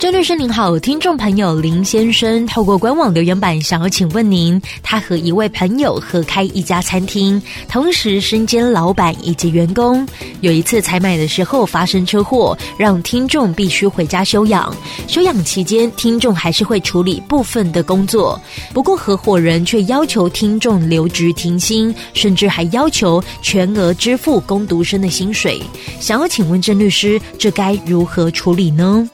[0.00, 10.08] 郑律师您好，听众朋友林先生透过官网留言板想要请问您，他和一位朋友合开一家餐厅，同时身兼老板以及员工。
[10.40, 14.74] 有一次采买的时候发生车祸，让听众必须回家休养。
[15.06, 18.40] 休养期间，听众还是会处理部分的工作，
[18.72, 25.60] 不过合伙人却要求听众留职停薪，甚至还要求全额支付工读生的薪水。
[26.00, 29.06] 想要请问郑律师，这该如何处理呢？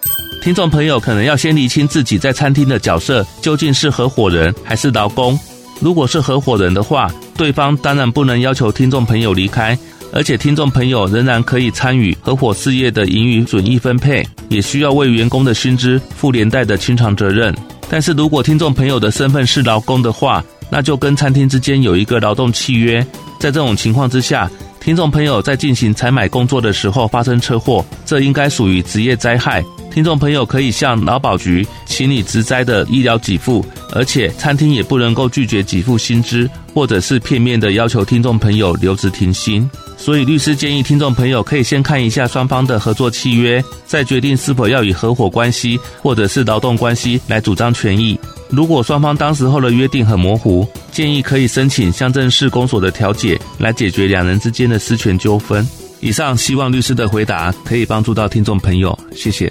[0.46, 5.36] 听众朋友可能要先厘清自己在餐厅的角色究竟是合伙人还是劳工。
[5.80, 9.77] 如果是合伙人的话，对方当然不能要求听众朋友离开，
[10.12, 17.52] 而且听众朋友仍然可以参与合伙事业的盈余损益分配，也需要为员工的薪资负连带的清偿责任。
[17.91, 23.05] 但是如果听众朋友的身份是劳工的话，那就跟餐厅之间有一个劳动契约。
[23.41, 29.60] 在这种情况之下，听众朋友在进行采买工作的时候发生车祸，这应该属于职业灾害。
[29.97, 39.66] 听众朋友可以向劳保局请你职灾的医疗给付，而且餐厅也不能够拒绝给付薪资，或者是片面的要求听众朋友留职停薪。
[39.97, 48.20] 所以，律师建议听众朋友可以先看一下双方的合作契约，再决定是否要以合伙关系或者是劳动关系来主张权益。
[48.50, 55.66] 如果双方当时候的约定很模糊，建议可以申请乡镇市公所的调解来解决两人之间的私权纠纷。
[56.00, 59.50] 以上希望律师的回答可以帮助到听众朋友，谢谢。